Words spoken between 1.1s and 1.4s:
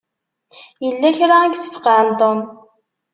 kra